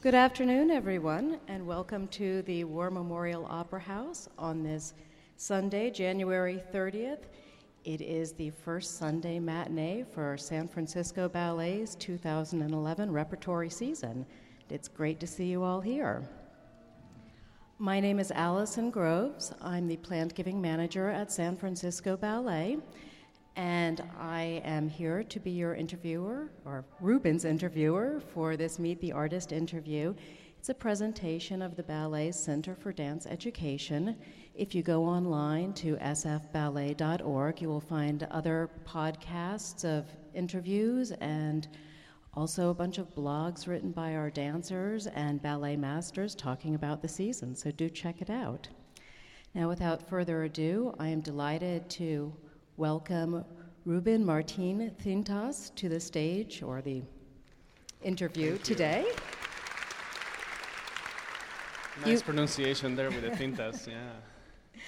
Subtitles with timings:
[0.00, 4.94] Good afternoon, everyone, and welcome to the War Memorial Opera House on this
[5.36, 7.24] Sunday, January 30th.
[7.84, 14.24] It is the first Sunday matinee for San Francisco Ballet's 2011 repertory season.
[14.70, 16.22] It's great to see you all here.
[17.80, 19.52] My name is Allison Groves.
[19.60, 22.78] I'm the planned giving manager at San Francisco Ballet,
[23.58, 29.10] and I am here to be your interviewer, or Ruben's interviewer, for this Meet the
[29.10, 30.14] Artist interview.
[30.60, 34.14] It's a presentation of the Ballet Center for Dance Education.
[34.54, 41.66] If you go online to sfballet.org, you will find other podcasts of interviews and
[42.34, 47.08] also a bunch of blogs written by our dancers and ballet masters talking about the
[47.08, 48.68] season, so do check it out.
[49.52, 52.32] Now, without further ado, I am delighted to
[52.78, 53.44] welcome
[53.84, 57.02] Ruben Martin Cintas to the stage or the
[58.04, 59.04] interview today.
[62.06, 64.12] Nice you, pronunciation there with the Cintas, yeah.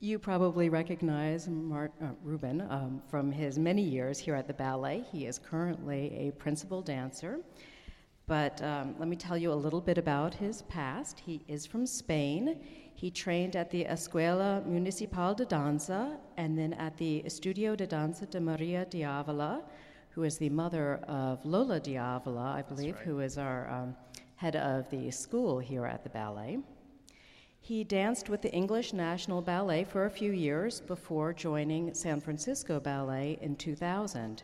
[0.00, 5.04] You probably recognize Mark, uh, Ruben um, from his many years here at the ballet.
[5.12, 7.38] He is currently a principal dancer.
[8.26, 11.20] But um, let me tell you a little bit about his past.
[11.20, 12.60] He is from Spain.
[13.00, 18.26] He trained at the Escuela Municipal de Danza and then at the Estudio de Danza
[18.26, 19.62] de Maria de Avila,
[20.10, 23.04] who is the mother of Lola de Avila, I believe, right.
[23.06, 23.96] who is our um,
[24.36, 26.58] head of the school here at the ballet.
[27.58, 32.80] He danced with the English National Ballet for a few years before joining San Francisco
[32.80, 34.42] Ballet in 2000.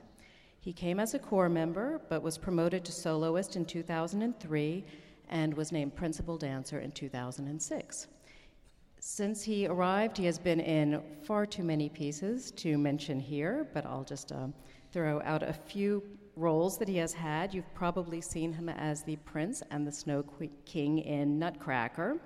[0.59, 4.83] He came as a corps member but was promoted to soloist in 2003
[5.29, 8.07] and was named principal dancer in 2006.
[8.99, 13.87] Since he arrived, he has been in far too many pieces to mention here, but
[13.87, 14.49] I'll just uh,
[14.93, 16.03] throw out a few
[16.35, 17.55] roles that he has had.
[17.55, 20.25] You've probably seen him as the Prince and the Snow
[20.65, 22.19] King in Nutcracker.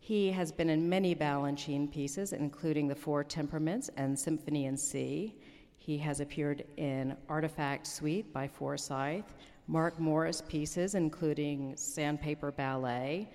[0.00, 5.34] He has been in many Balanchine pieces, including The Four Temperaments and Symphony in C.
[5.76, 9.24] He has appeared in Artifact Suite by Forsythe,
[9.66, 13.30] Mark Morris pieces, including Sandpaper Ballet,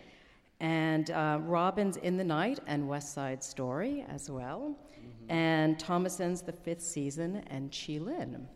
[0.60, 5.32] and uh, Robbins' In the Night and West Side Story as well, mm-hmm.
[5.32, 8.48] and Tomasson's The Fifth Season and Chi Lin.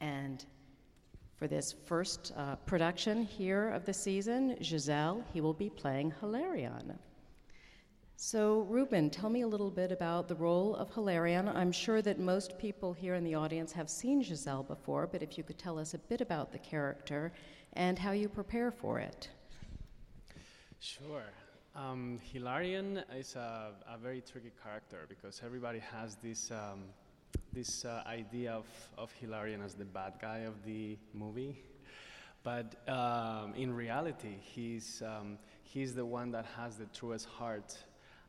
[0.00, 0.44] And
[1.36, 6.98] for this first uh, production here of the season, Giselle, he will be playing Hilarion.
[8.16, 11.48] So, Ruben, tell me a little bit about the role of Hilarion.
[11.48, 15.38] I'm sure that most people here in the audience have seen Giselle before, but if
[15.38, 17.32] you could tell us a bit about the character
[17.72, 19.30] and how you prepare for it.
[20.80, 21.24] Sure.
[21.76, 26.84] Um, Hilarion is a, a, very tricky character because everybody has this um,
[27.52, 31.62] this uh, idea of, of Hilarion as the bad guy of the movie,
[32.42, 37.76] but um, in reality, he's um, he's the one that has the truest heart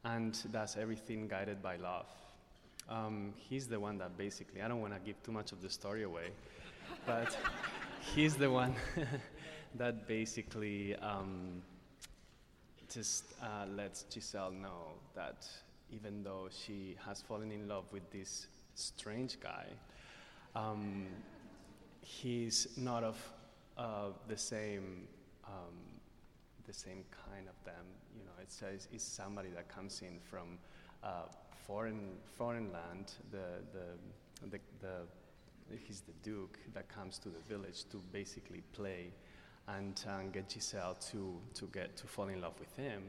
[0.03, 2.07] and does everything guided by love.
[2.89, 5.69] Um, he's the one that basically I don't want to give too much of the
[5.69, 6.31] story away,
[7.05, 7.35] but
[8.13, 8.75] he's the one
[9.75, 11.61] that basically um,
[12.93, 15.47] just uh, lets Giselle know that
[15.91, 19.67] even though she has fallen in love with this strange guy,
[20.55, 21.07] um,
[22.01, 23.17] he's not of
[23.77, 25.07] uh, the same
[25.45, 25.75] um,
[26.67, 27.85] the same kind of them.
[28.15, 28.61] You know, it's,
[28.93, 30.57] it's somebody that comes in from
[31.03, 31.23] uh,
[31.67, 33.13] foreign foreign land.
[33.31, 39.13] The the the, the he's the duke that comes to the village to basically play
[39.67, 43.03] and get Giselle to, to get to fall in love with him.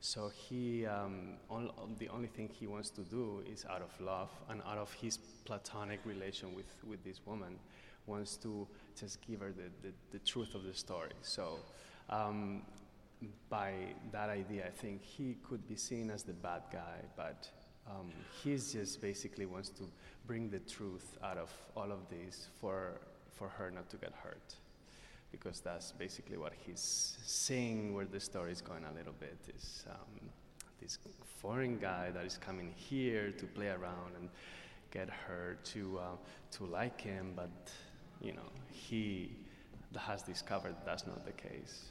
[0.00, 1.34] So he, um,
[1.98, 5.18] the only thing he wants to do is out of love and out of his
[5.44, 7.58] platonic relation with, with this woman,
[8.06, 8.66] wants to
[8.98, 11.10] just give her the, the, the truth of the story.
[11.22, 11.58] So
[12.08, 12.62] um,
[13.50, 13.72] by
[14.12, 17.48] that idea, I think he could be seen as the bad guy, but
[17.88, 18.10] um,
[18.42, 19.82] he just basically wants to
[20.26, 23.00] bring the truth out of all of this for,
[23.32, 24.54] for her not to get hurt
[25.30, 29.84] because that's basically what he's saying where the story is going a little bit is
[29.90, 30.30] um,
[30.80, 30.98] this
[31.40, 34.28] foreign guy that is coming here to play around and
[34.90, 36.02] get her to uh,
[36.50, 37.50] to like him but
[38.20, 39.36] you know he
[39.96, 41.86] has discovered that's not the case.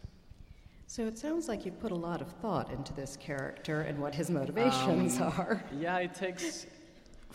[0.89, 4.15] So it sounds like you put a lot of thought into this character and what
[4.15, 5.63] his motivations um, are.
[5.77, 6.65] yeah it takes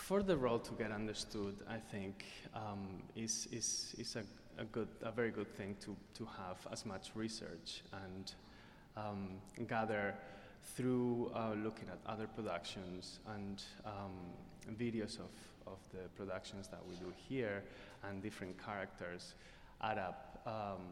[0.03, 4.23] for the role to get understood i think um, is, is, is a
[4.59, 8.35] a good, a very good thing to, to have as much research and
[8.97, 9.29] um,
[9.67, 10.15] gather
[10.77, 14.13] through uh, looking at other productions and um,
[14.79, 15.31] videos of,
[15.67, 17.65] of the productions that we do here
[18.09, 19.35] and different characters
[19.83, 20.83] add up um,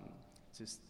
[0.57, 0.81] just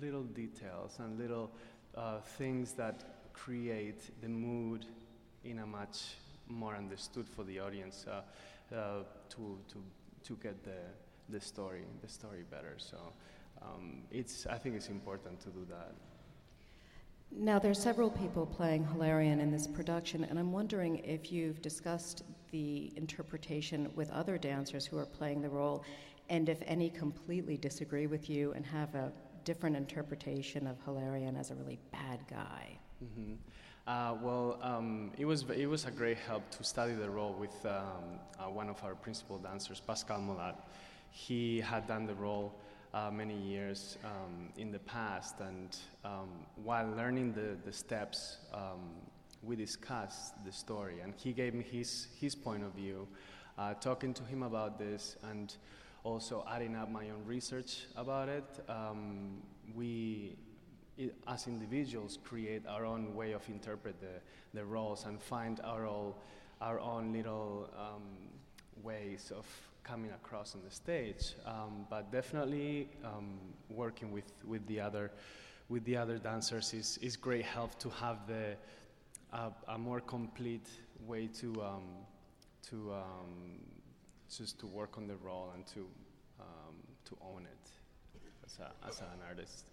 [0.00, 1.50] little details and little
[1.96, 4.84] uh, things that create the mood
[5.44, 6.16] in a much
[6.48, 8.22] more understood for the audience uh,
[8.74, 9.82] uh, to, to,
[10.24, 10.78] to get the,
[11.28, 12.74] the story the story better.
[12.76, 12.98] So
[13.62, 15.92] um, it's I think it's important to do that.
[17.32, 21.60] Now, there are several people playing Hilarion in this production, and I'm wondering if you've
[21.60, 22.22] discussed
[22.52, 25.84] the interpretation with other dancers who are playing the role,
[26.28, 29.12] and if any completely disagree with you and have a
[29.44, 32.78] different interpretation of Hilarion as a really bad guy.
[33.04, 33.34] Mm-hmm.
[33.86, 37.64] Uh, well, um, it was it was a great help to study the role with
[37.64, 40.56] um, uh, one of our principal dancers, Pascal Molat.
[41.12, 42.52] He had done the role
[42.92, 46.30] uh, many years um, in the past, and um,
[46.64, 48.90] while learning the, the steps, um,
[49.40, 53.06] we discussed the story, and he gave me his, his point of view.
[53.56, 55.56] Uh, talking to him about this and
[56.04, 59.40] also adding up my own research about it, um,
[59.74, 60.36] we,
[60.98, 64.20] it, as individuals, create our own way of interpret the,
[64.54, 66.16] the roles and find our, all,
[66.60, 68.02] our own little um,
[68.82, 69.46] ways of
[69.84, 71.34] coming across on the stage.
[71.46, 73.38] Um, but definitely um,
[73.70, 75.10] working with, with the other
[75.68, 78.54] with the other dancers is, is great help to have the
[79.32, 80.68] uh, a more complete
[81.04, 81.82] way to um,
[82.70, 83.58] to um,
[84.30, 85.88] just to work on the role and to
[87.06, 87.70] to own it
[88.44, 89.64] as, a, as an artist.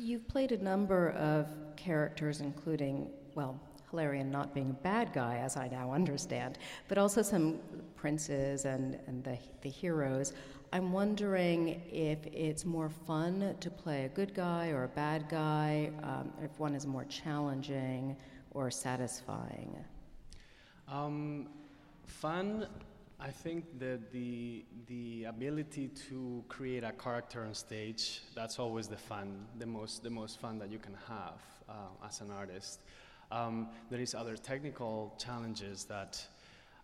[0.00, 3.60] You've played a number of characters, including well,
[3.90, 6.56] Hilarion not being a bad guy, as I now understand,
[6.86, 7.58] but also some
[7.96, 10.34] princes and, and the, the heroes.
[10.72, 15.90] I'm wondering if it's more fun to play a good guy or a bad guy,
[16.04, 18.16] um, if one is more challenging
[18.52, 19.76] or satisfying.
[20.86, 21.48] Um,
[22.06, 22.68] fun,
[23.20, 28.96] I think that the, the ability to create a character on stage, that's always the
[28.96, 32.80] fun, the most, the most fun that you can have uh, as an artist.
[33.32, 36.24] Um, there is other technical challenges that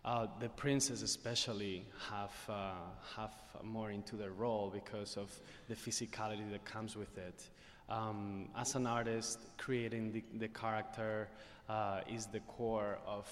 [0.04, 2.72] uh, the princes especially have, uh,
[3.16, 3.32] have
[3.62, 5.30] more into their role because of
[5.68, 7.48] the physicality that comes with it.
[7.88, 11.28] Um, as an artist, creating the, the character
[11.68, 13.28] uh, is the core of,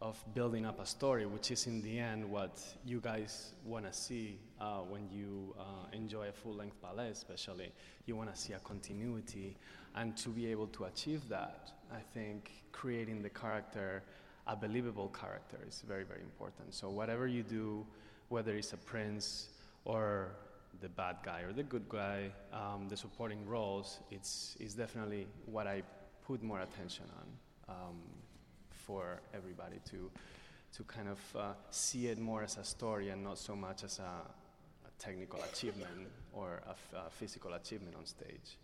[0.00, 3.92] of building up a story, which is in the end what you guys want to
[3.92, 5.62] see uh, when you uh,
[5.92, 7.72] enjoy a full-length ballet especially.
[8.04, 9.56] You want to see a continuity,
[9.94, 14.02] and to be able to achieve that, I think creating the character
[14.46, 16.72] a believable character is very, very important.
[16.72, 17.84] So whatever you do,
[18.28, 19.48] whether it's a prince
[19.84, 20.36] or
[20.80, 25.66] the bad guy or the good guy, um, the supporting roles, it's, it's definitely what
[25.66, 25.82] I
[26.26, 27.96] put more attention on um,
[28.86, 30.10] for everybody to,
[30.72, 33.98] to kind of uh, see it more as a story and not so much as
[33.98, 38.58] a, a technical achievement or a, f- a physical achievement on stage.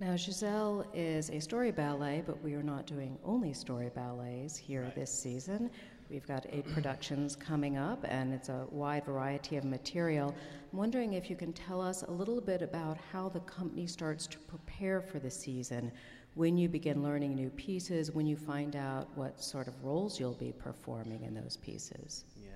[0.00, 4.82] Now, Giselle is a story ballet, but we are not doing only story ballets here
[4.82, 4.94] right.
[4.94, 5.70] this season.
[6.08, 10.32] We've got eight productions coming up, and it's a wide variety of material.
[10.72, 14.28] I'm wondering if you can tell us a little bit about how the company starts
[14.28, 15.90] to prepare for the season,
[16.38, 20.34] when you begin learning new pieces, when you find out what sort of roles you'll
[20.34, 22.24] be performing in those pieces.
[22.40, 22.50] Yeah.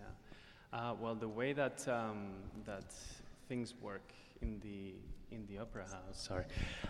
[0.72, 2.28] Uh, well, the way that, um,
[2.64, 2.94] that
[3.48, 4.94] things work in the
[5.32, 6.28] in the opera house.
[6.28, 6.44] Sorry,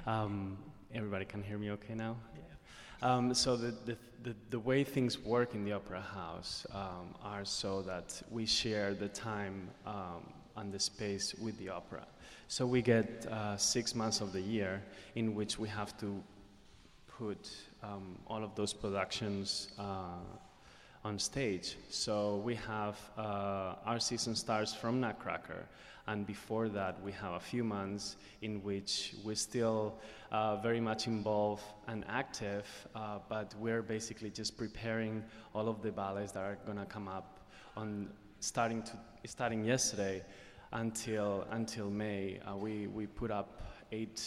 [0.07, 0.59] um,
[0.93, 2.17] everybody can hear me okay now.
[2.35, 3.09] Yeah.
[3.09, 7.45] Um, so the, the, the, the, way things work in the opera house um, are
[7.45, 10.23] so that we share the time um,
[10.57, 12.05] and the space with the opera.
[12.49, 14.83] So we get uh, six months of the year
[15.15, 16.23] in which we have to
[17.23, 17.51] put
[17.85, 21.77] um, all of those productions uh, on stage.
[21.89, 25.69] So we have uh, our season starts from Nutcracker,
[26.09, 29.95] and before that we have a few months in which we're still
[30.33, 32.67] uh, very much involved and active,
[33.29, 35.23] but we're basically just preparing
[35.55, 37.39] all of the ballets that are going to come up
[37.77, 38.09] on
[38.41, 38.95] starting to
[39.27, 40.25] starting yesterday
[40.73, 42.41] until until May.
[42.41, 43.63] Uh, we we put up
[43.93, 44.19] eight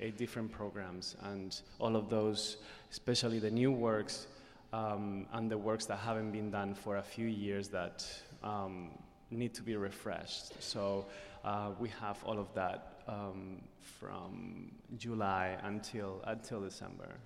[0.00, 2.58] eight different programs, and all of those,
[2.90, 4.26] especially the new works
[4.72, 8.06] um, and the works that haven't been done for a few years that
[8.42, 8.90] um,
[9.30, 10.62] need to be refreshed.
[10.62, 11.06] So
[11.44, 17.18] uh, we have all of that um, from July until until December.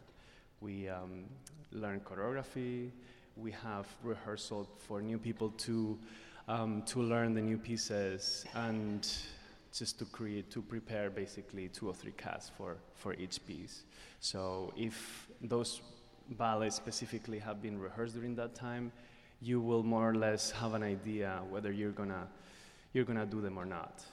[0.60, 1.24] We um,
[1.72, 2.90] learn choreography.
[3.36, 5.98] We have rehearsal for new people to
[6.48, 9.08] um, to learn the new pieces and
[9.72, 13.84] just to create to prepare basically two or three casts for for each piece.
[14.20, 15.80] So if those
[16.30, 18.92] ballets specifically have been rehearsed during that time,
[19.40, 22.26] you will more or less have an idea whether you're gonna
[22.92, 24.04] you're gonna do them or not.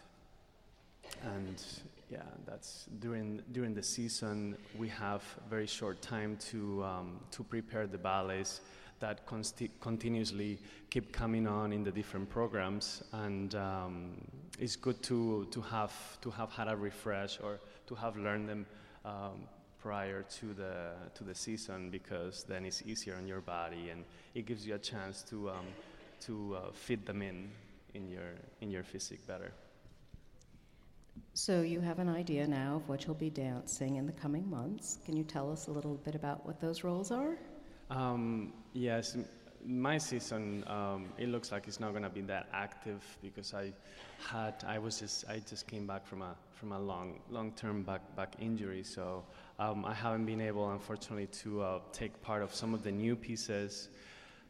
[1.23, 1.63] And
[2.09, 7.87] yeah, that's during during the season we have very short time to um, to prepare
[7.87, 8.61] the ballets
[8.99, 14.11] that consti- continuously keep coming on in the different programs, and um,
[14.59, 18.65] it's good to to have to have had a refresh or to have learned them.
[19.05, 19.47] Um,
[19.79, 24.45] prior to the to the season because then it's easier on your body and it
[24.45, 25.67] gives you a chance to um,
[26.19, 27.49] to uh, fit them in
[27.93, 29.51] in your in your physique better.
[31.33, 34.99] So you have an idea now of what you'll be dancing in the coming months.
[35.05, 37.37] Can you tell us a little bit about what those roles are?
[37.89, 39.17] Um, yes,
[39.65, 43.71] my season um, it looks like it's not going to be that active because I
[44.19, 47.83] had I was just I just came back from a from a long long term
[47.83, 49.23] back back injury, so
[49.59, 53.15] um, I haven't been able, unfortunately, to uh, take part of some of the new
[53.15, 53.89] pieces.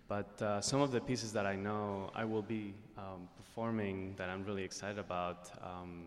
[0.08, 4.30] But uh, some of the pieces that I know I will be um, performing that
[4.30, 5.52] I'm really excited about.
[5.62, 6.04] Um,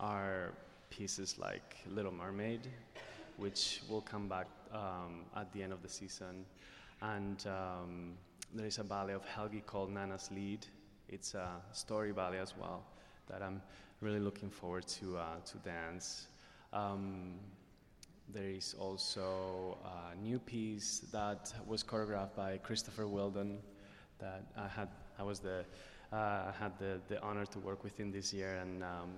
[0.00, 0.52] are
[0.90, 2.68] pieces like Little Mermaid,
[3.36, 6.44] which will come back um, at the end of the season.
[7.02, 8.12] And um,
[8.54, 10.66] there is a ballet of Helgi called Nanna's Lied.
[11.08, 12.84] It's a story ballet as well
[13.28, 13.60] that I'm
[14.00, 16.28] really looking forward to, uh, to dance.
[16.72, 17.34] Um,
[18.32, 23.58] there is also a new piece that was choreographed by Christopher Wheeldon
[24.18, 24.88] that I had
[25.18, 25.64] I was the
[26.12, 29.10] uh, I had the, the honor to work with him this year and um,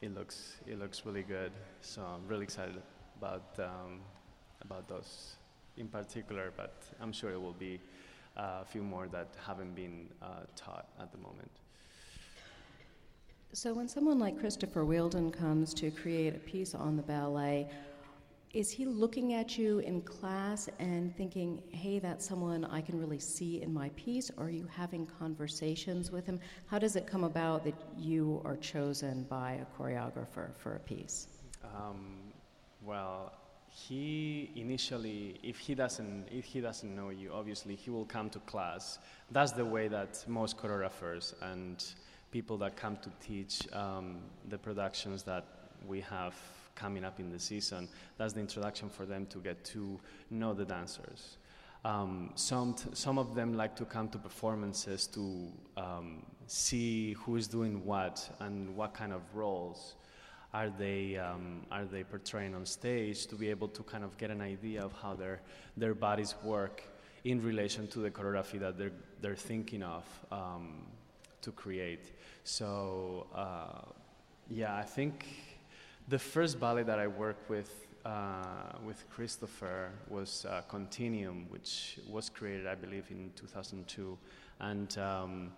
[0.00, 1.52] it looks it looks really good.
[1.80, 2.82] So I'm really excited
[3.18, 4.00] about um,
[4.62, 5.36] about those
[5.76, 6.52] in particular.
[6.56, 7.80] But I'm sure it will be
[8.36, 11.50] uh, a few more that haven't been uh, taught at the moment.
[13.52, 17.68] So when someone like Christopher Wheeldon comes to create a piece on the ballet,
[18.52, 23.18] is he looking at you in class and thinking, hey, that's someone I can really
[23.18, 24.30] see in my piece?
[24.36, 26.40] Or are you having conversations with him?
[26.66, 31.28] How does it come about that you are chosen by a choreographer for a piece?
[31.64, 32.16] Um,
[32.84, 33.32] well,
[33.68, 38.38] he initially, if he doesn't, if he doesn't know you, obviously he will come to
[38.40, 38.98] class.
[39.32, 41.84] That's the way that most choreographers and
[42.30, 45.44] people that come to teach um, the productions that
[45.86, 46.34] we have
[46.74, 47.88] coming up in the season.
[48.16, 49.98] That's the introduction for them to get to
[50.30, 51.38] know the dancers.
[51.84, 57.46] Um, some, some of them like to come to performances to um, see who is
[57.46, 59.96] doing what and what kind of roles
[60.54, 64.30] are they, um, are they portraying on stage to be able to kind of get
[64.30, 65.40] an idea of how their,
[65.76, 66.84] their bodies work
[67.24, 70.86] in relation to the choreography that they're, they're thinking of um,
[71.42, 72.12] to create.
[72.44, 73.82] So, uh,
[74.48, 75.26] yeah, I think
[76.06, 82.28] the first ballet that I worked with uh, with Christopher was uh, Continuum, which was
[82.28, 84.18] created, I believe, in 2002,
[84.60, 85.52] and um,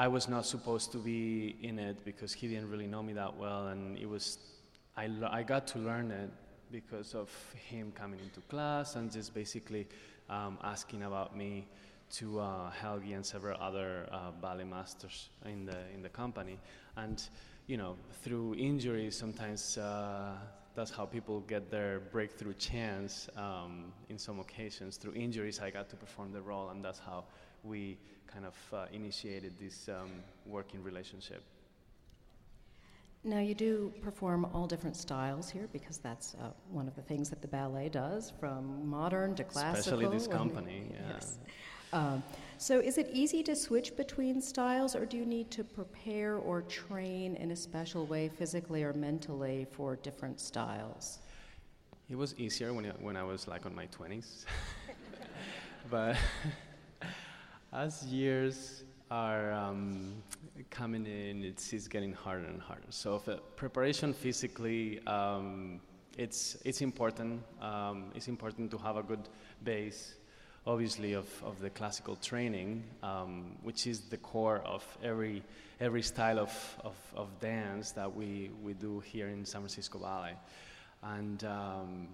[0.00, 3.36] I was not supposed to be in it because he didn't really know me that
[3.36, 4.38] well, and it was
[4.96, 6.30] I, I got to learn it
[6.72, 7.28] because of
[7.68, 9.86] him coming into class and just basically
[10.30, 11.66] um, asking about me
[12.12, 16.58] to uh, Helgi and several other uh, ballet masters in the in the company,
[16.96, 17.28] and
[17.66, 20.32] you know, through injuries, sometimes uh,
[20.74, 23.28] that's how people get their breakthrough chance.
[23.36, 27.24] Um, in some occasions, through injuries, I got to perform the role, and that's how
[27.64, 30.10] we kind of uh, initiated this um,
[30.46, 31.42] working relationship.
[33.22, 37.28] Now, you do perform all different styles here because that's uh, one of the things
[37.28, 39.98] that the ballet does, from modern to classical.
[39.98, 41.12] Especially this company, yeah.
[41.12, 41.38] Yes.
[41.92, 42.22] Um,
[42.56, 46.62] so, is it easy to switch between styles, or do you need to prepare or
[46.62, 51.18] train in a special way, physically or mentally, for different styles?
[52.08, 54.46] It was easier when, when I was like on my 20s.
[55.90, 56.16] but
[57.72, 60.22] as years are um,
[60.70, 62.82] coming in, it's, it's getting harder and harder.
[62.90, 63.18] So,
[63.56, 65.80] preparation physically, um,
[66.16, 67.42] it's, it's important.
[67.60, 69.28] Um, it's important to have a good
[69.62, 70.14] base
[70.66, 75.42] obviously of, of the classical training, um, which is the core of every,
[75.80, 80.34] every style of, of, of, dance that we, we do here in San Francisco Ballet.
[81.02, 82.08] And um,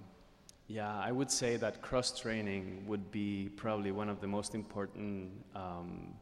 [0.69, 5.31] yeah, I would say that cross training would be probably one of the most important,
[5.55, 6.15] um,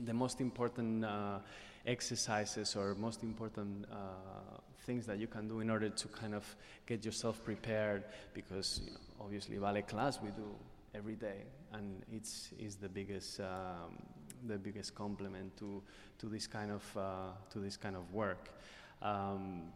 [0.00, 1.38] the most important uh,
[1.86, 6.44] exercises or most important uh, things that you can do in order to kind of
[6.86, 8.04] get yourself prepared
[8.34, 10.48] because you know, obviously ballet class we do
[10.94, 14.02] every day, and it's is the biggest um,
[14.46, 15.82] the biggest compliment to
[16.18, 18.50] to this kind of uh, to this kind of work.
[19.00, 19.72] Um,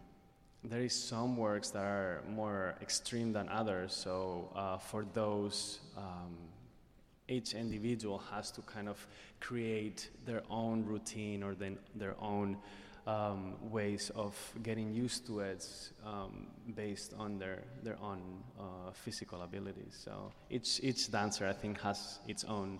[0.64, 3.92] there is some works that are more extreme than others.
[3.94, 6.36] So uh, for those, um,
[7.28, 9.04] each individual has to kind of
[9.40, 12.56] create their own routine or then their own
[13.06, 15.66] um, ways of getting used to it
[16.06, 18.20] um, based on their, their own
[18.58, 20.00] uh, physical abilities.
[20.04, 22.78] So each, each dancer, I think, has its own,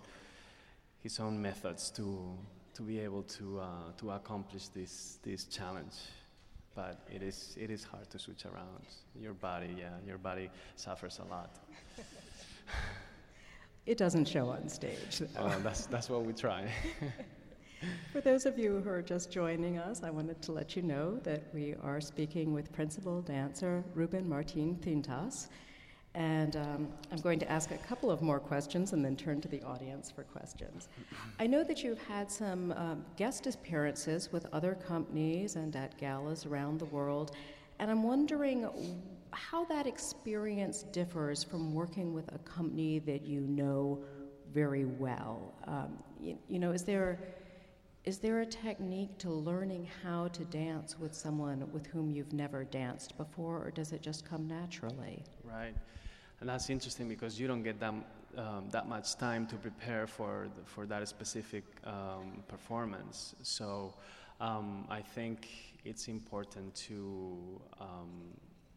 [1.01, 2.37] his own methods to,
[2.75, 3.65] to be able to, uh,
[3.97, 5.95] to accomplish this, this challenge.
[6.75, 8.85] But it is, it is hard to switch around.
[9.19, 11.59] Your body, yeah, your body suffers a lot.
[13.85, 15.21] It doesn't show on stage.
[15.35, 16.71] Uh, that's, that's what we try.
[18.13, 21.19] For those of you who are just joining us, I wanted to let you know
[21.23, 25.49] that we are speaking with principal dancer Ruben Martin Cintas.
[26.15, 29.47] And um, I'm going to ask a couple of more questions and then turn to
[29.47, 30.87] the audience for questions.
[31.39, 36.45] I know that you've had some um, guest appearances with other companies and at galas
[36.45, 37.35] around the world,
[37.79, 38.69] and I'm wondering
[39.31, 44.03] how that experience differs from working with a company that you know
[44.53, 45.53] very well.
[45.65, 47.19] Um, you, you know, is there
[48.05, 52.65] is there a technique to learning how to dance with someone with whom you've never
[52.65, 55.23] danced before, or does it just come naturally?
[55.43, 55.73] Right,
[56.43, 57.93] and that's interesting because you don't get that,
[58.37, 63.33] um, that much time to prepare for, the, for that specific um, performance.
[63.43, 63.93] So
[64.41, 65.47] um, I think
[65.85, 68.09] it's important to, um,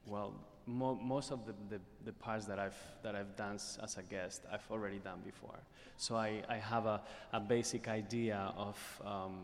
[0.06, 0.32] well,
[0.66, 4.44] mo- most of the, the, the, parts that I've, that I've danced as a guest,
[4.52, 5.58] I've already done before.
[5.96, 7.00] So I, I have a,
[7.32, 9.38] a basic idea of, um,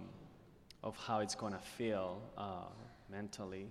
[0.84, 2.70] of how it's going to feel uh,
[3.10, 3.66] mentally.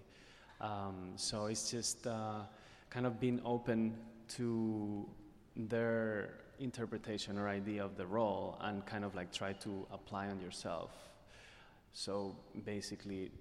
[0.59, 2.41] Um, so it's just uh,
[2.89, 3.93] kind of being open
[4.37, 5.07] to
[5.55, 10.39] their interpretation or idea of the role and kind of like try to apply on
[10.39, 10.91] yourself.
[11.93, 12.35] So
[12.65, 13.31] basically,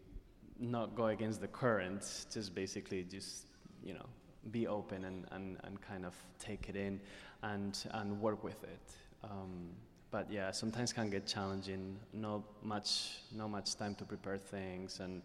[0.58, 3.46] not go against the current, just basically just
[3.82, 4.06] you know,
[4.50, 7.00] be open and, and, and kind of take it in
[7.42, 8.92] and, and work with it.
[9.24, 9.70] Um,
[10.10, 11.96] but yeah, sometimes can get challenging.
[12.12, 15.22] Not much, not much time to prepare things and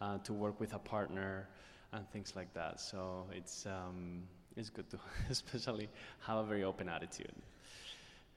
[0.00, 1.48] uh, to work with a partner
[1.92, 2.80] and things like that.
[2.80, 4.22] So it's um,
[4.58, 4.98] it's good to
[5.30, 5.88] especially
[6.26, 7.32] have a very open attitude.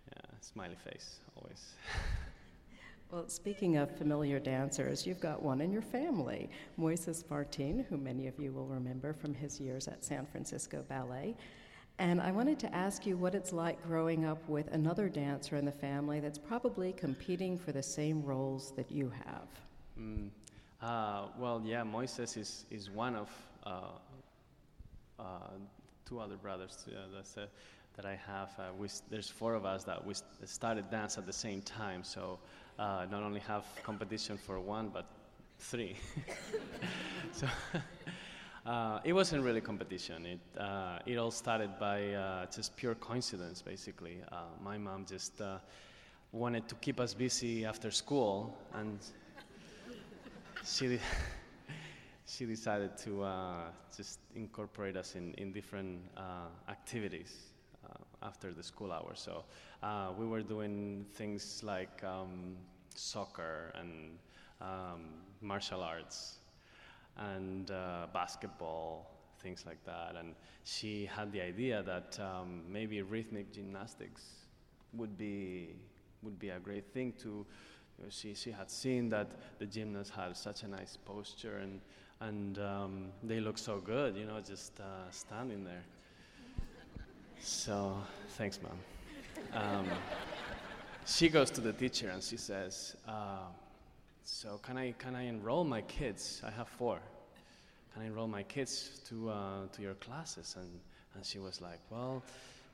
[0.07, 1.73] Yeah, smiley face always.
[3.11, 8.27] Well, speaking of familiar dancers, you've got one in your family, Moises Martin, who many
[8.27, 11.35] of you will remember from his years at San Francisco Ballet.
[11.99, 15.65] And I wanted to ask you what it's like growing up with another dancer in
[15.65, 19.47] the family that's probably competing for the same roles that you have.
[19.99, 20.29] Mm,
[20.81, 23.29] uh, well, yeah, Moises is, is one of
[23.65, 23.81] uh,
[25.19, 25.23] uh,
[26.11, 27.45] two other brothers uh,
[27.95, 28.49] that I have.
[28.59, 32.37] Uh, we, there's four of us that we started dance at the same time, so
[32.77, 35.05] uh, not only have competition for one, but
[35.59, 35.95] three.
[37.31, 37.47] so
[38.65, 40.25] uh, it wasn't really competition.
[40.25, 40.39] It,
[41.05, 44.17] it all started by just pure coincidence, basically.
[44.61, 45.41] My mom just
[46.33, 48.99] wanted to keep us busy after school, and
[50.65, 50.99] she,
[52.31, 53.25] she decided to
[53.95, 55.99] just incorporate us in, in different
[56.69, 57.51] activities
[58.23, 59.19] after the school hours.
[59.19, 59.43] So
[60.17, 62.55] we were doing things like um,
[62.95, 64.17] soccer and
[64.61, 65.09] um,
[65.41, 66.37] martial arts
[67.17, 70.15] and uh, basketball, things like that.
[70.17, 74.23] And she had the idea that um, maybe rhythmic gymnastics
[74.93, 75.75] would be
[76.23, 77.45] would be a great thing to.
[78.09, 81.81] She she had seen that the gymnasts had such a nice posture and
[82.21, 85.83] and um, they look so good, you know, just uh, standing there.
[87.39, 87.97] So
[88.37, 88.77] thanks, mom.
[89.53, 89.87] Um,
[91.05, 93.49] she goes to the teacher and she says, uh,
[94.23, 96.41] "So can I can I enroll my kids?
[96.45, 96.99] I have four.
[97.93, 100.69] Can I enroll my kids to uh, to your classes?" And
[101.15, 102.23] and she was like, "Well."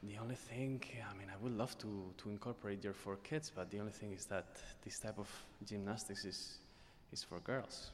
[0.03, 3.71] The only thing, I mean, I would love to, to incorporate your four kids, but
[3.71, 4.45] the only thing is that
[4.85, 5.27] this type of
[5.65, 6.59] gymnastics is,
[7.11, 7.89] is for girls.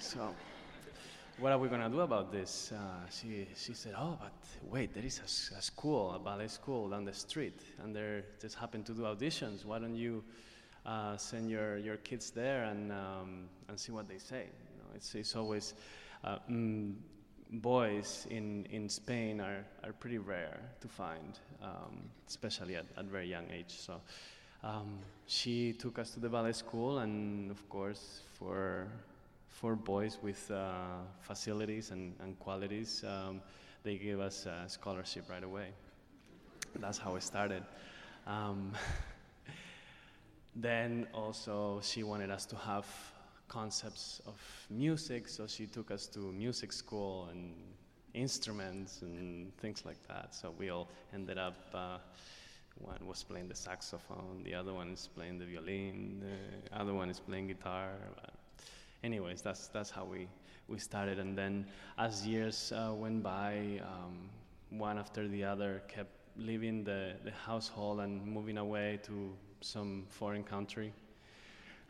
[0.00, 0.34] So,
[1.38, 2.72] what are we going to do about this?
[2.72, 4.32] Uh, she, she said, oh, but
[4.70, 8.56] wait, there is a, a, school, a ballet school down the street, and they just
[8.56, 9.64] happen to do auditions.
[9.64, 10.24] Why don't you
[10.86, 14.46] uh, send your, your kids there and, um, and see what they say?
[14.46, 15.74] You know, it's, it's always,
[16.24, 16.94] uh, mm,
[17.52, 23.28] boys in, in Spain are, are pretty rare to find, um, especially at, at very
[23.28, 23.76] young age.
[23.78, 24.00] So
[24.62, 28.88] um, she took us to the ballet school, and of course, for
[29.60, 33.42] for boys with uh, facilities and, and qualities, um,
[33.82, 35.68] they gave us a scholarship right away.
[36.76, 37.62] That's how it started.
[38.26, 38.72] Um,
[40.56, 42.86] then also, she wanted us to have
[43.48, 47.52] concepts of music, so she took us to music school and
[48.14, 50.34] instruments and things like that.
[50.34, 51.56] So we all ended up.
[51.74, 51.98] Uh,
[52.76, 56.22] one was playing the saxophone, the other one is playing the violin,
[56.64, 57.90] the other one is playing guitar
[59.02, 60.28] anyways, that's that's how we
[60.68, 61.18] we started.
[61.18, 61.66] And then
[61.98, 64.30] as years uh, went by, um,
[64.70, 70.44] one after the other kept leaving the, the household and moving away to some foreign
[70.44, 70.92] country.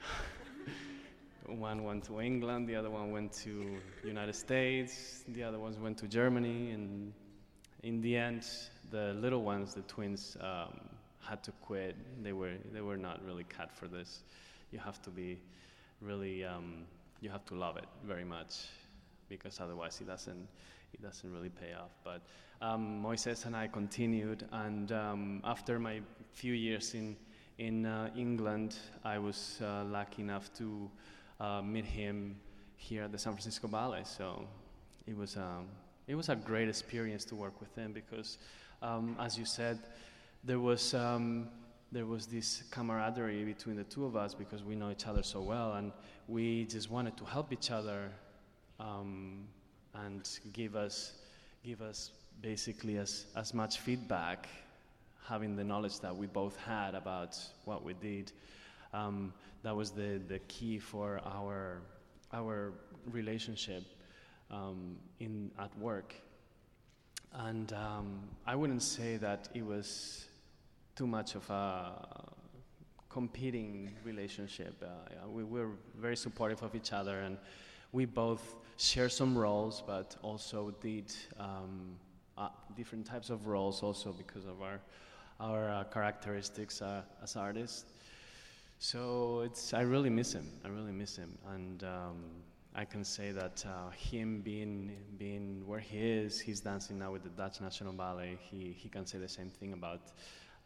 [1.46, 5.98] one went to England, the other one went to United States, the other ones went
[5.98, 7.12] to Germany, and
[7.82, 8.46] in the end,
[8.90, 10.80] the little ones, the twins, um,
[11.20, 11.96] had to quit.
[12.22, 14.22] They were they were not really cut for this.
[14.72, 15.38] You have to be
[16.00, 16.86] really um,
[17.20, 18.66] you have to love it very much
[19.28, 20.48] because otherwise it doesn't
[20.92, 21.92] it doesn't really pay off.
[22.02, 22.22] But
[22.60, 26.00] um, Moises and I continued, and um, after my
[26.32, 27.16] few years in
[27.58, 30.90] in uh, England, I was uh, lucky enough to
[31.38, 32.36] uh, meet him
[32.76, 34.02] here at the San Francisco Ballet.
[34.04, 34.46] So
[35.06, 35.66] it was um,
[36.08, 38.38] it was a great experience to work with him because,
[38.82, 39.78] um, as you said,
[40.42, 41.48] there was um,
[41.92, 45.40] there was this camaraderie between the two of us because we know each other so
[45.40, 45.92] well, and
[46.28, 48.10] we just wanted to help each other
[48.78, 49.46] um,
[49.94, 51.14] and give us
[51.64, 54.48] give us basically as, as much feedback,
[55.26, 58.32] having the knowledge that we both had about what we did.
[58.94, 61.82] Um, that was the, the key for our
[62.32, 62.72] our
[63.10, 63.82] relationship
[64.50, 66.14] um, in at work.
[67.32, 70.26] And um, I wouldn't say that it was
[71.00, 71.92] too much of a
[73.08, 74.74] competing relationship.
[74.82, 77.38] Uh, we were very supportive of each other, and
[77.92, 81.96] we both shared some roles, but also did um,
[82.36, 84.78] uh, different types of roles also because of our
[85.48, 87.86] our uh, characteristics uh, as artists.
[88.78, 90.48] So it's I really miss him.
[90.66, 92.18] I really miss him, and um,
[92.74, 97.22] I can say that uh, him being being where he is, he's dancing now with
[97.22, 98.36] the Dutch National Ballet.
[98.50, 100.02] He he can say the same thing about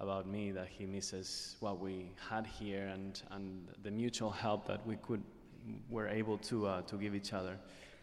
[0.01, 4.85] about me that he misses what we had here and and the mutual help that
[4.87, 5.23] we could
[5.89, 7.57] were able to uh, to give each other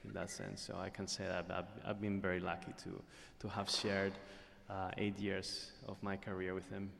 [0.05, 0.61] in that sense.
[0.61, 3.01] So I can say that I've, I've been very lucky to
[3.39, 4.13] to have shared
[4.69, 6.91] uh, eight years of my career with him.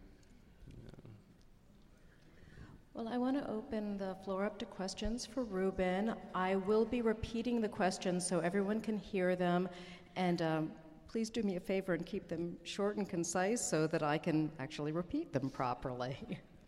[2.94, 6.14] Well, I want to open the floor up to questions for Ruben.
[6.36, 9.70] I will be repeating the questions so everyone can hear them.
[10.18, 10.72] And um,
[11.12, 14.50] please do me a favor and keep them short and concise so that I can
[14.60, 16.16] actually repeat them properly.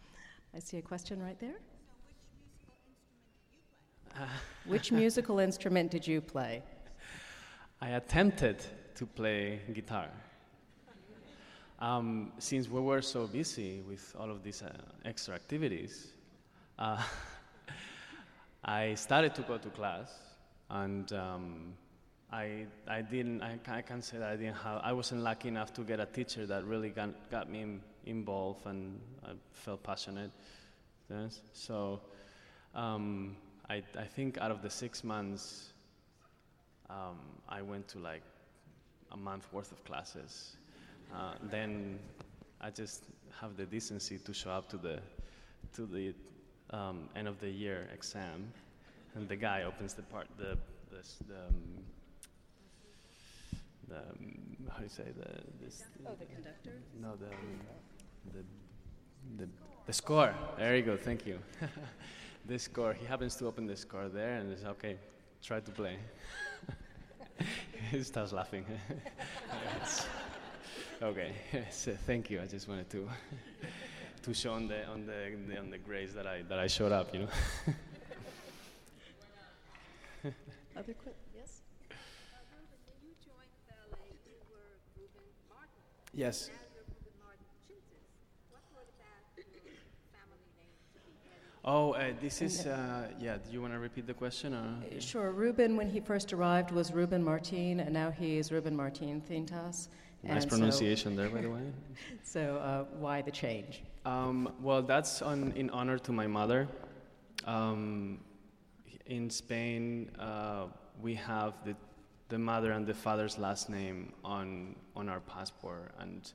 [0.56, 1.60] I see a question right there.
[4.66, 6.62] which musical instrument did you play?
[7.82, 8.58] I attempted
[8.96, 10.10] to play guitar.
[11.80, 14.72] Um, since we were so busy with all of these uh,
[15.06, 16.12] extra activities,
[16.78, 17.02] uh,
[18.66, 20.12] I started to go to class,
[20.70, 21.74] and um,
[22.34, 23.44] I, I didn't.
[23.44, 24.82] I, I can't say that I didn't have.
[24.84, 29.00] I wasn't lucky enough to get a teacher that really got, got me involved, and
[29.24, 30.32] I felt passionate.
[31.12, 31.42] Yes.
[31.54, 32.02] So,
[32.74, 33.36] um,
[33.70, 35.74] I, I think out of the six months,
[36.90, 38.24] um, I went to like
[39.12, 40.58] a month worth of classes.
[41.14, 42.00] Uh, then
[42.62, 43.04] I just
[43.40, 45.00] have the decency to show up to the
[45.76, 46.16] to the
[46.72, 48.52] um, end of the year exam,
[49.14, 50.58] and the guy opens the part the
[50.92, 52.03] this, the, um, the
[53.92, 54.36] um,
[54.72, 56.74] how do you say the this oh the conductor?
[57.02, 57.30] no the
[58.34, 58.44] the
[59.38, 59.50] the
[59.86, 60.34] the score.
[60.58, 61.40] There you go thank you.
[62.46, 64.98] The score he happens to open the score there and says okay
[65.42, 65.98] try to play.
[67.92, 68.66] He starts laughing.
[71.02, 71.34] Okay
[71.70, 73.10] so thank you I just wanted to
[74.24, 76.94] to show on the on the, the on the grades that I that I showed
[76.94, 77.28] up, you know.
[80.76, 81.16] Other quick,
[86.14, 86.50] yes.
[86.50, 86.64] Yes.
[91.66, 94.54] Oh, uh, this is, uh, yeah, do you want to repeat the question?
[94.54, 94.76] Or?
[94.86, 95.32] Uh, sure.
[95.32, 99.88] Ruben, when he first arrived, was Ruben Martin, and now he is Ruben Martin Cintas.
[100.24, 101.62] Nice pronunciation so, there, by the way.
[102.24, 103.82] so, uh, why the change?
[104.06, 106.68] Um, well, that's on, in honor to my mother.
[107.46, 108.20] Um,
[109.06, 110.66] in Spain, uh,
[111.02, 111.76] we have the,
[112.34, 116.34] the mother and the father's last name on, on our passport and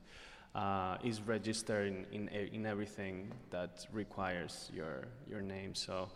[0.55, 5.75] uh, is registered in, in, in everything that requires your, your name.
[5.75, 6.09] So,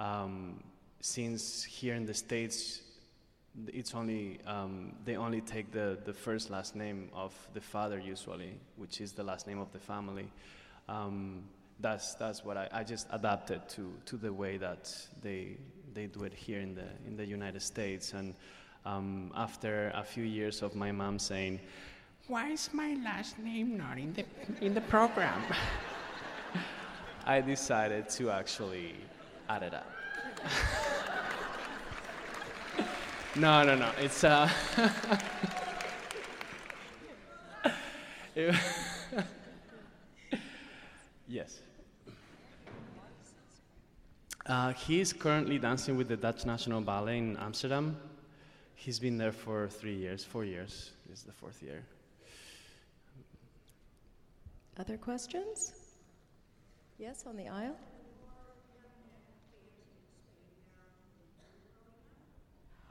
[0.00, 0.60] um,
[1.00, 2.82] since here in the States,
[3.68, 8.58] it's only um, they only take the, the first last name of the father usually,
[8.74, 10.28] which is the last name of the family
[10.88, 11.44] um,
[11.80, 15.58] that's that's what I, I just adapted to to the way that they
[15.94, 18.12] they do it here in the in the United States.
[18.12, 18.34] And
[18.84, 21.60] um, after a few years of my mom saying,
[22.26, 24.24] "Why is my last name not in the
[24.60, 25.42] in the program?"
[27.26, 28.94] I decided to actually
[29.48, 29.90] add it up.
[33.36, 33.90] no, no, no.
[33.98, 34.48] It's uh,
[41.28, 41.60] yes.
[44.46, 47.96] Uh, he is currently dancing with the Dutch National Ballet in Amsterdam.
[48.80, 50.92] He's been there for three years, four years.
[51.10, 51.82] This is the fourth year.
[54.78, 55.72] Other questions?
[56.96, 57.76] Yes, on the aisle?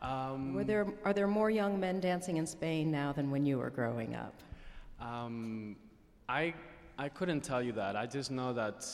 [0.01, 3.57] Um, Were there, are there more young men dancing in Spain now than when you
[3.57, 4.33] were growing up?
[4.99, 5.77] Um,
[6.27, 6.53] I,
[6.97, 7.95] I couldn't tell you that.
[7.95, 8.85] I just know that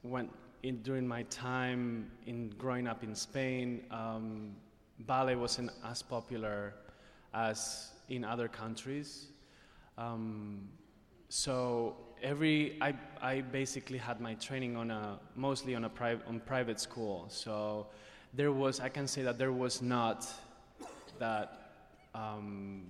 [0.00, 0.30] when,
[0.62, 4.56] in, during my time in growing up in Spain, um,
[5.06, 6.74] ballet wasn't as popular
[7.32, 9.28] as in other countries.
[9.96, 10.68] Um,
[11.28, 16.40] so every I, I basically had my training on a mostly on a private on
[16.40, 17.26] private school.
[17.28, 17.86] So
[18.34, 20.26] there was I can say that there was not
[21.18, 21.72] that
[22.14, 22.82] um,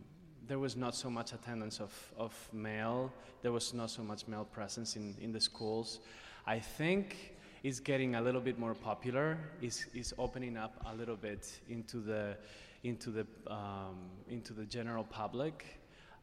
[0.47, 3.13] there was not so much attendance of, of male.
[3.43, 6.01] There was not so much male presence in, in the schools.
[6.47, 9.39] I think it's getting a little bit more popular.
[9.61, 12.37] Is is opening up a little bit into the
[12.85, 15.67] into the um, into the general public.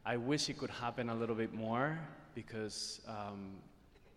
[0.04, 1.98] I wish it could happen a little bit more
[2.34, 3.50] because um,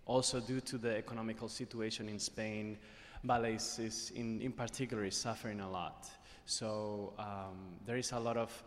[0.06, 2.78] also due to the economical situation in Spain,
[3.24, 6.10] ballet is in, in particular is suffering a lot.
[6.46, 8.64] So um, there is a lot of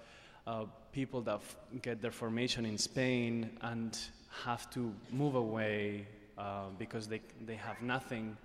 [0.46, 3.98] uh, people that f- get their formation in Spain and
[4.44, 6.06] have to move away
[6.38, 8.36] uh, because they, they have nothing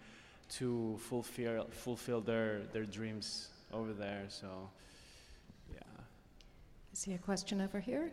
[0.49, 4.25] to fulfill, fulfill their, their dreams over there.
[4.29, 4.47] So,
[5.73, 5.81] yeah.
[5.97, 8.11] I see a question over here.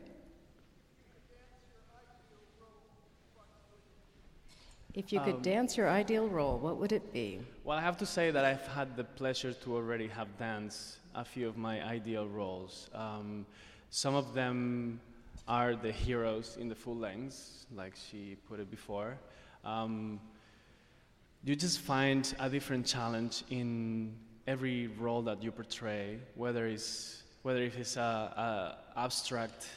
[4.94, 7.40] If you could Um, dance your ideal role, what would it be?
[7.64, 11.22] Well, I have to say that I've had the pleasure to already have danced a
[11.22, 12.88] few of my ideal roles.
[12.94, 13.44] Um,
[13.90, 15.00] some of them
[15.46, 19.18] are the heroes in the full lengths, like she put it before.
[19.66, 20.20] Um,
[21.44, 24.14] you just find a different challenge in
[24.46, 28.00] every role that you portray, whether it's whether it is a,
[28.96, 29.68] a abstract,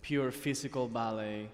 [0.00, 1.48] pure physical ballet,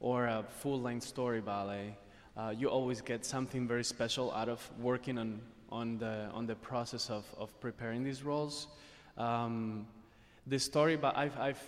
[0.00, 1.96] or a full-length story ballet.
[2.36, 6.54] Uh, you always get something very special out of working on, on, the, on the
[6.54, 8.68] process of, of preparing these roles.
[9.16, 9.86] Um,
[10.46, 11.62] the story, but I've, I've,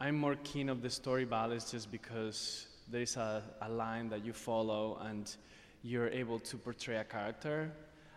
[0.00, 4.32] I'm more keen of the story ballets just because there's a, a line that you
[4.32, 5.36] follow and
[5.82, 7.70] you're able to portray a character,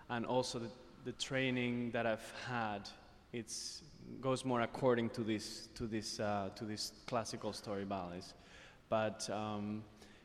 [0.10, 0.70] and also the,
[1.06, 2.90] the training that I've had,
[3.34, 3.84] it's
[4.20, 8.34] goes more according to this to this uh, to these classical story ballets,
[8.90, 9.30] but.
[9.30, 9.84] Um,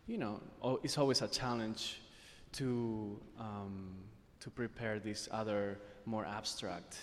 [0.09, 2.01] you know, oh, it's always a challenge
[2.53, 3.91] to, um,
[4.39, 6.97] to prepare this other more abstract.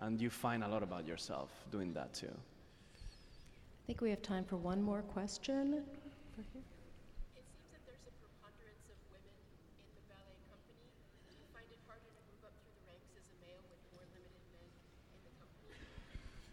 [0.00, 2.32] And you find a lot about yourself doing that too.
[2.32, 5.74] I think we have time for one more question.
[5.76, 9.36] It seems that there's a preponderance of women
[9.76, 10.88] in the ballet company.
[11.28, 13.82] Do you find it harder to move up through the ranks as a male with
[13.92, 14.72] more limited men
[15.12, 15.76] in the company?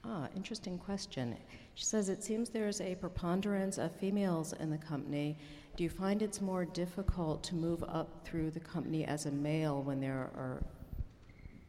[0.08, 1.36] Ah, interesting question.
[1.74, 5.38] She says it seems there's a preponderance of females in the company.
[5.76, 9.82] Do you find it's more difficult to move up through the company as a male
[9.82, 10.64] when there are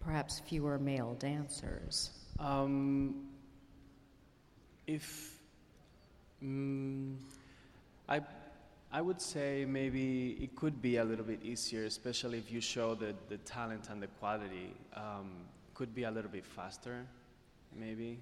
[0.00, 2.10] perhaps fewer male dancers?
[2.38, 3.26] Um,
[4.86, 5.40] if
[6.44, 7.16] mm,
[8.08, 8.20] I,
[8.92, 12.94] I would say maybe it could be a little bit easier, especially if you show
[12.94, 14.74] the, the talent and the quality.
[14.94, 15.32] Um,
[15.74, 17.06] could be a little bit faster,
[17.78, 18.20] maybe.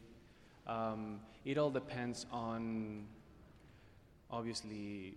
[0.67, 3.07] Um, it all depends on,
[4.31, 5.17] obviously,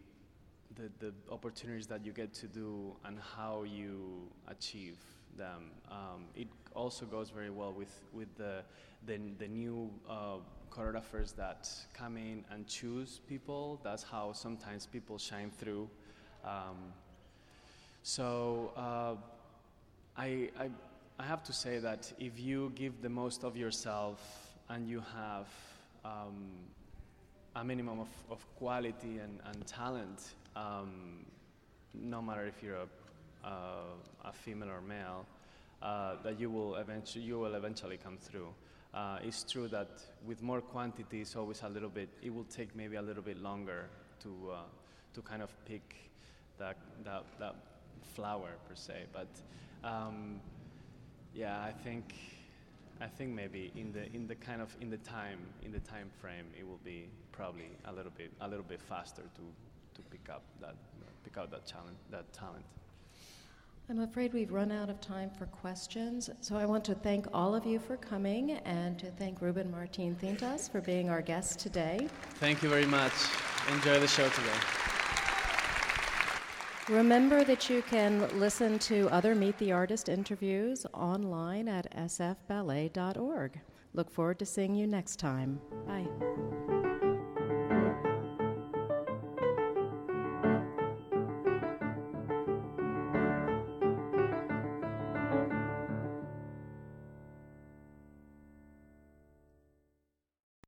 [0.76, 4.97] the, the opportunities that you get to do and how you achieve
[5.38, 5.71] them.
[5.89, 8.63] Um, it also goes very well with, with the,
[9.06, 10.38] the, the new uh,
[10.69, 13.80] choreographers that come in and choose people.
[13.84, 15.89] That's how sometimes people shine through.
[16.43, 16.93] Um,
[18.04, 19.15] so uh,
[20.17, 20.69] I, I,
[21.19, 24.19] I have to say that if you give the most of yourself
[24.69, 25.47] and you have
[26.06, 26.51] um,
[27.56, 31.25] a minimum of, of quality and, and talent, um,
[31.95, 35.25] no matter if you're a, uh, a female or male,
[35.82, 38.49] uh, that you will eventually you will eventually come through.
[38.93, 39.89] Uh, it's true that
[40.25, 42.10] with more quantity, it's always a little bit.
[42.21, 43.89] It will take maybe a little bit longer
[44.21, 44.56] to uh,
[45.15, 45.95] to kind of pick
[46.60, 47.56] that that that
[48.15, 49.06] flower per se.
[49.12, 49.27] But
[49.84, 50.39] um,
[51.38, 52.15] yeah, I think
[53.00, 56.10] I think maybe in the in the kind of in the time in the time
[56.19, 59.41] frame, it will be probably a little bit a little bit faster to
[59.95, 60.76] to pick up that
[61.23, 62.65] pick out that challenge that talent.
[63.89, 67.56] I'm afraid we've run out of time for questions, so I want to thank all
[67.56, 72.10] of you for coming and to thank Ruben Martin Cintas for being our guest today.
[72.41, 73.13] Thank you very much.
[73.71, 74.87] Enjoy the show today.
[76.89, 83.60] Remember that you can listen to other Meet the Artist interviews online at sfballet.org.
[83.93, 85.60] Look forward to seeing you next time.
[85.86, 86.08] Bye.